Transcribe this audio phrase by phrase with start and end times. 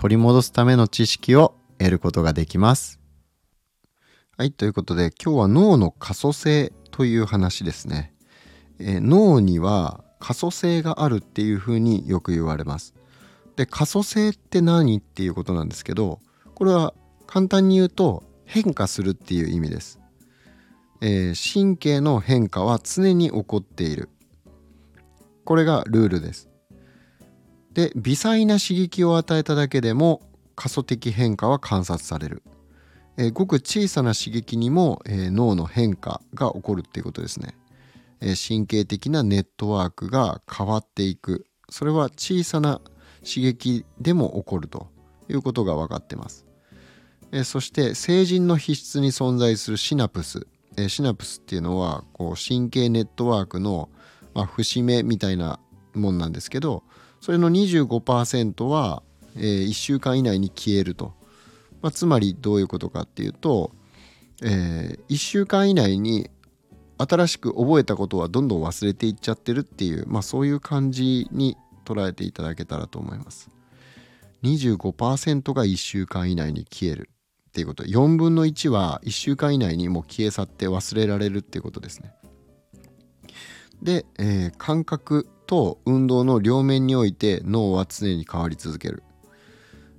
[0.00, 3.00] 取り戻すための知識を得ることができます
[4.38, 8.14] はい、ということで今日は脳の可塑性という話ですね。
[8.78, 12.94] え、脳には可塑性があるっていうふうによく言われます。
[13.56, 16.20] で可塑性って何っていうことなんですけど
[16.54, 16.94] これは
[17.26, 20.00] 簡単に言うと変化するっていう意味です。
[21.02, 24.08] えー、神経の変化は常に起こっている。
[25.44, 26.49] これがルールです。
[27.74, 30.22] で微細な刺激を与えただけでも
[30.56, 32.42] 可塑的変化は観察される。
[33.16, 37.54] えー、ごく小さな刺激にも、えー、脳の変化が起こるっていうことですね、
[38.20, 41.46] えー、神経的なネットワークが変わっていく。
[41.68, 42.80] それは小さな
[43.22, 44.88] 刺激でも起こると。
[45.32, 46.46] いうことが分かってます、
[47.32, 53.88] えそして成人の皮質に存在するシナプス、えシナプスっていうのはこう神経ネットワークの、
[54.34, 55.60] まあ、節目みたいな
[55.94, 56.84] もんなんですけど
[57.20, 59.02] それの25%は、
[59.36, 61.14] え1週間以内に消えると
[61.82, 63.72] まあ、つまりどういうことかっていうと、
[64.42, 66.30] えー、1週間以内に
[66.98, 73.50] 新しく覚えたことはどんどん忘れていっちゃってるっていう、まあ、そういう感じに捉えていただけたらと思います。
[74.42, 77.10] 25%が1週間以内に消える
[77.48, 82.12] っていうこと4分の1は1週間以内にもう消え去って忘れられるっていうことですね。
[83.82, 89.02] で、えー、感覚と運動の両面において脳は常に変わり続ける。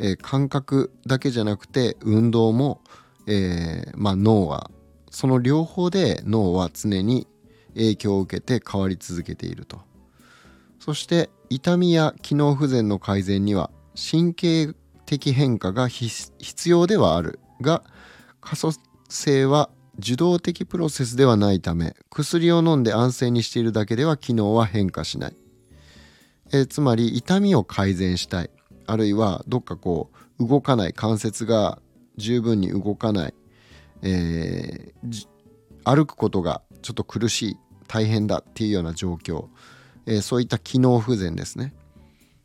[0.00, 2.80] えー、感覚だけじゃなくて運動も、
[3.28, 4.72] えー、まあ、脳は
[5.08, 7.28] その両方で脳は常に
[7.74, 9.80] 影響を受けて変わり続けていると
[10.80, 14.74] そして痛みや機能不全の改善には神経
[15.06, 16.32] 的変化が必
[16.68, 17.82] 要ではあるが
[18.42, 18.78] 可塑
[19.08, 25.36] 性は受動的プロセスではないため薬を飲んで安静にしているだけでは機能は変化しない、
[26.52, 28.50] え、つまり痛みを改善したい。
[28.86, 31.80] あるいはどっかこう動かない関節が
[32.16, 33.34] 十分に動かない、
[34.02, 35.26] えー、
[35.84, 37.56] 歩くことがちょっと苦しい
[37.88, 39.46] 大変だっていうような状況、
[40.06, 41.74] えー、そういった機能不全ですね、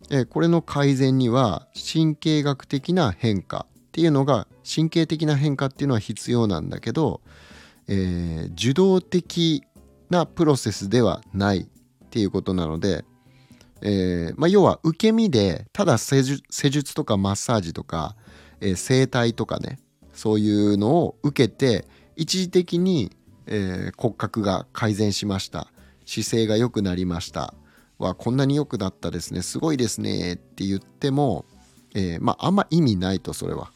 [0.09, 3.65] え、これの改善には神経学的な変化。
[3.91, 7.21] っていうのが神経的な変化っていうのは必要なんだけど、
[7.87, 9.63] えー、受動的
[10.09, 13.03] なプロセスではないっていうことなので
[13.81, 18.15] えーまあ、要は受け身でただ施術とかマッサージとか、
[18.59, 19.79] えー、整体とかね
[20.13, 23.11] そういうのを受けて一時的に、
[23.47, 25.67] えー、骨格が改善しました。
[26.05, 27.53] 姿勢が良くなりました。
[27.97, 29.41] はこんなに良くなったですね。
[29.41, 30.33] すごいですね。
[30.33, 31.45] って言っても、
[31.95, 33.71] えー、まああんま意味ないとそれは。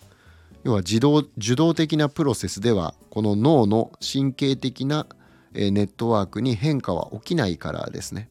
[0.66, 5.06] 要は自動受動的なプロセスではこの脳の神経的な
[5.54, 8.30] ネットワークに変化は起きないからですね。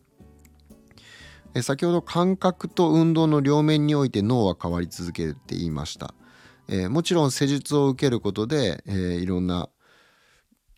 [1.63, 6.13] 先ほど感覚と運動の両面において脳は変わり続けるって言いました、
[6.67, 9.69] え、もちろん施術を受けることで、え、いろんな、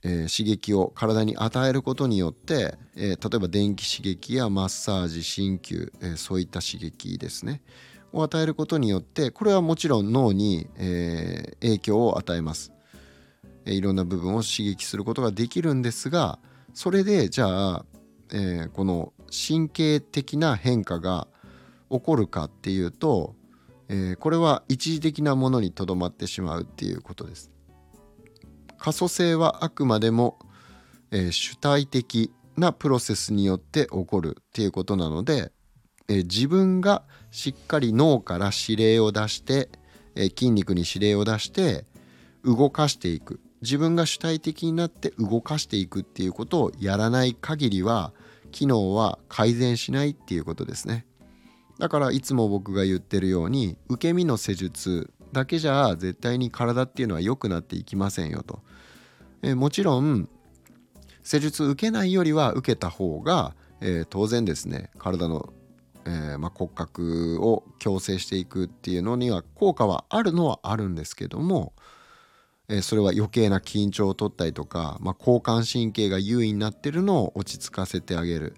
[0.05, 7.63] え、刺激を体に与えることによって、え例えば電気刺激やマッサージ鍼灸、えそういった刺激ですね。
[8.17, 12.73] を与えることによってこれはもちろん脳に、え影響を与えます、
[13.65, 16.39] えいろんな部分を刺激することができるんですが
[16.75, 17.85] それでじゃあ、
[18.33, 21.29] えこの神経的な変化が
[21.91, 23.35] 起こるかっていうと、
[23.89, 27.51] え、これは一時的なものにとどまってしまうっていうことです。
[28.79, 30.39] 可塑性はあくまでも、
[31.11, 35.53] え、主体的なプロセスによって起こるっていうことなので、
[36.09, 39.69] え、自分がしっかり脳から指令を出して、
[40.15, 41.85] え、筋肉に指令を出して
[42.45, 43.41] 動かしていく。
[43.63, 48.13] 自分が主体的になって動かしていくっていうことをやらない限りは
[48.53, 51.07] 機能は改善しないっていうことですね。
[51.79, 58.61] だからいつも僕が言ってるように受け身の施術だけじゃ絶対に体っていうのは良くなっていきませんよと。
[59.43, 60.29] えもちろん
[61.23, 64.91] 施術受けないよりは受けた方が、えー、当然ですね。
[64.97, 65.53] 体の、
[66.07, 71.73] えー、まあ、骨格を矯正していくっていうのには効果はあるのはあるんですけども
[72.69, 78.57] えそれは余計な緊張を取ったりとか、まあ、交感神経が優位になってるのを落ち着かせてあげる、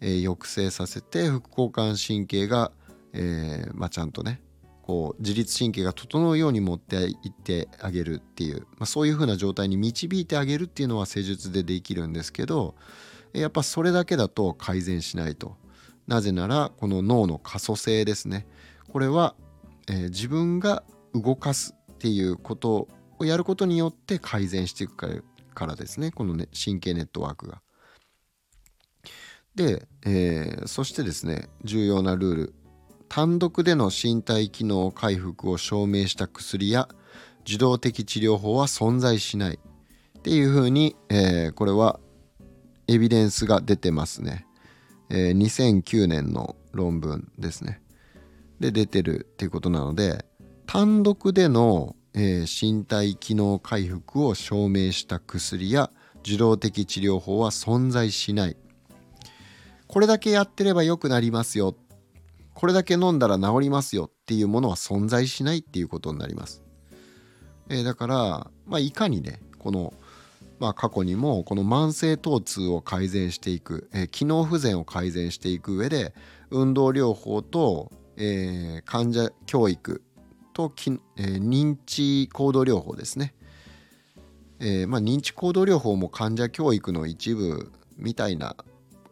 [0.00, 2.70] えー、抑制させて副交感神経が、
[3.12, 4.40] え、まあ、ちゃんとね
[4.82, 12.74] こう自律神経が整うように持っていってあげるっていう、まあ、そういう風な状態に導いてあげるっていうのは施術でできるんですけど
[13.32, 15.56] やっぱそれだけだと改善しないと。
[16.08, 18.46] なぜならこの脳の可塑性ですね。
[18.90, 19.36] これは、
[19.88, 20.82] えー、自分が
[21.14, 22.88] 動かすっていうこと
[23.18, 25.22] をやることによって改善していく
[25.54, 26.10] からですね。
[26.10, 27.60] この、ね、神経ネットワークが。
[29.54, 32.54] で、えー、そしてですね重要なルール。
[33.08, 36.88] 単独での身体機能回復を証明した薬や
[37.42, 39.58] 受動的治療法は存在しない。
[40.18, 42.00] っていうふうに、えー、これは
[42.86, 44.46] エビデンスが出てますね、
[45.10, 47.80] えー、2009年の論文ですね。
[48.60, 50.24] で出てるっていうことなので
[50.66, 55.90] 単独での、えー、身体機能回復を証明した薬や
[56.24, 58.56] 受動的治療法は存在しない。
[59.86, 61.74] これだけやってれば良くなりますよ。
[62.52, 64.06] これだけ飲んだら治りますよ。
[64.06, 66.62] っていうものは存在しないっていうことになります、
[67.70, 69.94] えー、だから、まあ、いかにねこの、
[70.58, 76.14] まあ、過去にもこの慢性疼痛を改善していく、えー、機能不全を改善していく上で
[76.50, 80.02] 運動療法と、えー、患者教育
[80.52, 83.34] とき、えー、認知行動療法ですね、
[84.58, 88.56] えまあ、認知行動療法も患者教育の一部みたいな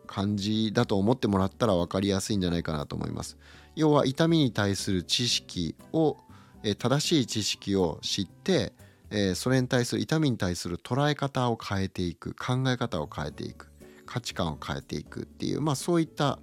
[0.06, 3.36] 感じだと思ってもらったら分かりやすいんじゃないかなと思います。
[3.74, 6.16] 要は痛みに対する知識を、
[6.62, 8.72] え正しい知識を知って、
[9.10, 13.68] えそれに対する痛みに対する捉え方を変えていく考え方を変えていく
[14.04, 16.38] 価値観を変えていくっていう、まあ、そういった、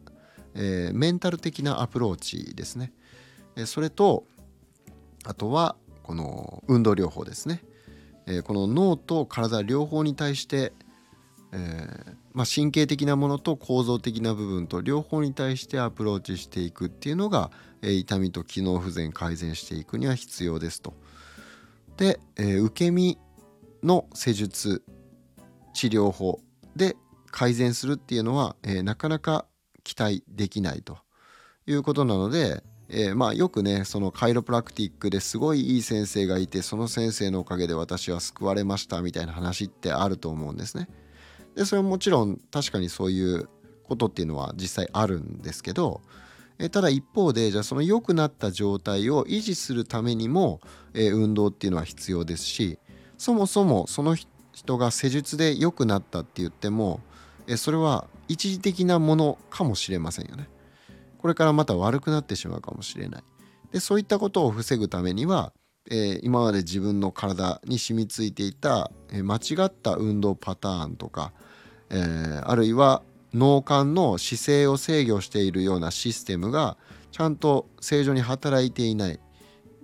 [0.53, 2.93] えー、メンタル的なアプローチですね。
[3.55, 4.25] えそれと
[5.25, 7.63] あとはこの運動療法ですね。
[8.25, 10.73] えこの脳と体両方に対して、
[11.51, 17.51] えまあ、神経的なものと構造的な部分と両方に対してアプローチしていくっていうのが、
[17.81, 20.93] え、痛みと機能不全改善していくには必要ですと。
[21.97, 23.17] で、えー、受け身
[23.83, 24.83] の施術
[25.73, 26.39] 治療法
[26.75, 26.95] で
[27.31, 29.45] 改善するっていうのは、えー、なかなか
[29.83, 30.99] 期待できないと
[31.67, 40.87] いうことなので、えー、まあよくねそのカイロプラクティックですごいいい先生がいてその先生のおかげで私は救われましたみたいな話ってあると思うんですね。
[41.55, 43.49] でそれはもちろん確かにそういう
[43.83, 46.01] ことっていうのは実際あるんですけど
[46.59, 50.61] えただ一方でじゃあその良くなった状態を維持するためにも、
[50.93, 52.77] え運動っていうのは必要ですし
[53.17, 57.01] そもそもその人が施術で良くなったって言っても、
[57.47, 60.47] えそれは一時的なものかもしれませんよね。
[61.17, 63.23] これからまた悪くなってしまうかもしれない。
[63.71, 65.53] でそういったことを防ぐためには
[65.89, 71.33] えー、今まで自分の体に染みついていた、え、間違った運動パターンとか、
[71.89, 73.03] えー、あるいは
[73.33, 76.77] 脳幹の姿勢を制御しているようなシステムが
[77.11, 79.19] ちゃんと正常に働いていない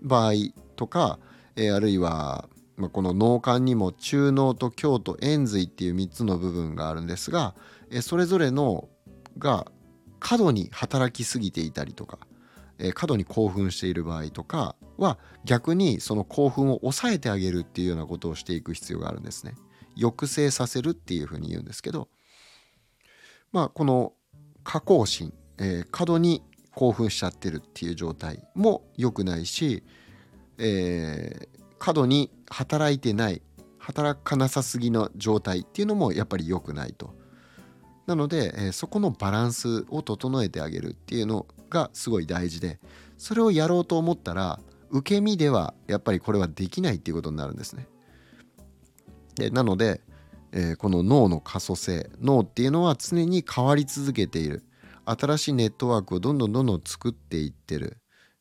[0.02, 0.34] 場合
[0.76, 1.20] とか、
[1.56, 2.48] えあるいは、
[2.78, 7.56] まあ、この脳幹にも中脳と胸と円髄っていう3つの部分があるんですが、
[7.92, 8.88] えそれぞれの
[9.38, 9.66] が
[10.20, 12.20] 過度に働きすぎていたりとか、
[12.78, 19.56] え過度に興奮している場合とかは逆にその興奮を抑えてあげるっていうようなことをしていく必要があるんですね。
[20.00, 22.08] 抑制させるっていうふうに言うんですけど
[23.52, 24.14] まあこの
[24.64, 26.44] 下降心、えー、過度に
[26.76, 29.84] 興奮しちゃってるっていう状態も良くないし、
[30.58, 33.42] えー、過度に働いてない
[33.78, 37.18] 働かなさすぎの状態っていうのもやっぱり良くないと。
[38.06, 42.80] なので、えー、そこのバランスを整えてあげるっていうのがすごい大事で
[43.20, 47.88] それをやろうと思ったら受け身ではやっぱりこれはできないっていうことになるんですね。
[49.36, 50.02] でなので、
[50.52, 54.64] えー、この脳の可塑性脳っていうのは常に変わり続けている
[55.06, 57.98] 新しいネットワークをどんどんどんどん作っていってる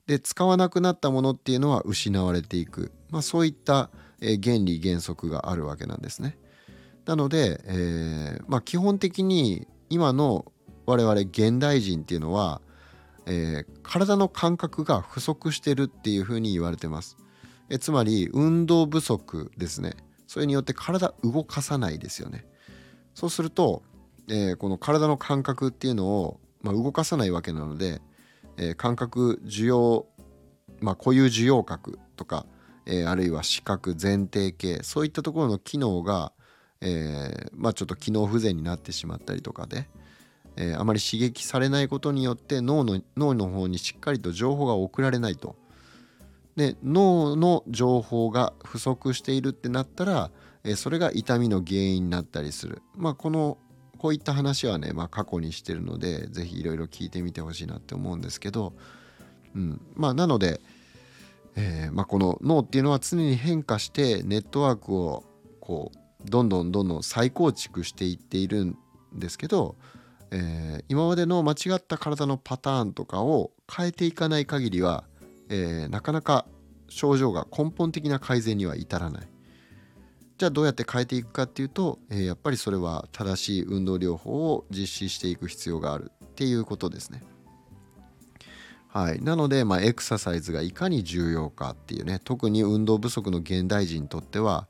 [0.07, 6.38] で使わなくなったものっていうのは失われていく、まあ、そういった、えー、原理原則があるわけなんですね。
[7.05, 10.53] なので、えーまあ、基本的に今の
[10.85, 12.61] 我々現代人っていうのは
[13.29, 17.19] えー、体の感覚が不足してるっていうふうに言われてます。
[17.69, 19.95] えつまり運動不足ですね。
[20.28, 22.47] それによって体動かさないですよね。
[23.14, 23.82] そうすると、
[24.28, 28.00] えー、この体の感覚っていうのを、まあ、動かさないわけなので、
[28.58, 30.06] えー、感覚受容、
[30.80, 32.47] まあ、固有受容核とか、
[32.85, 36.32] えー、あるいは視覚前提系そういったところの機能が、
[36.82, 39.88] えまあ、ちょっと機能不全になってしまったりとかで、
[40.56, 45.56] えー、あまり刺激されないことによって脳の脳の方にしっかりと情報が送られないと。
[46.59, 50.31] で脳の情報が不足しているってなったら、
[50.65, 52.83] え、それが痛みの原因になったりする。
[52.97, 53.59] まあこの
[53.97, 58.73] こういった話はね、まあ、過去にしてるので是非いろいろ聞いてみてほしいなって思うんですけど、
[59.57, 60.61] うん、まあなので、
[61.57, 65.25] えーまあ、この脳っていうのは常に変化してネットワークを
[65.61, 68.79] こうどんどんどんどん再構築していっているん
[69.15, 69.77] ですけど、
[70.31, 75.05] えー、今までの間違った体のパターンとかを変えていかない限りは、
[75.49, 76.47] えー、なかなか
[76.88, 79.28] 症状が根本的な改善には至らない。
[80.38, 87.23] じゃあどうやって変えていくかっていうと、えー、やっぱりそれは正しい運動療法を実施していく必要があるっていうことですね。
[88.87, 94.67] はい、なので、まあ、エクササイズがいかに重要かっていうね特に運動不足の現代人にとっては、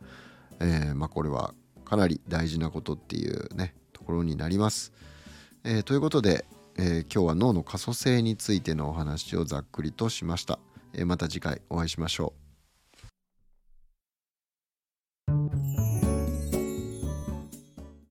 [0.58, 1.54] えー、まあ、これは
[1.84, 4.92] かなり大事なことっていうねところになります。
[5.64, 6.46] えー、ということで、
[6.78, 10.58] え今日は脳の可塑性についてのお話をざっくりとしました。
[11.04, 12.47] また次回お会いしましょう。